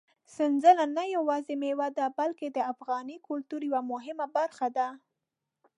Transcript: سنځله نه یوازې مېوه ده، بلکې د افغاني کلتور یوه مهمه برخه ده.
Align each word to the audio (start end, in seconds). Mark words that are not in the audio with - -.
سنځله 0.35 0.85
نه 0.97 1.03
یوازې 1.15 1.53
مېوه 1.61 1.87
ده، 1.97 2.05
بلکې 2.19 2.47
د 2.51 2.57
افغاني 2.73 3.17
کلتور 3.27 3.61
یوه 3.69 3.81
مهمه 3.91 4.25
برخه 4.37 4.67
ده. 4.77 4.87